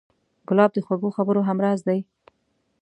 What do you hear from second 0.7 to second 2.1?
د خوږو خبرو همراز دی.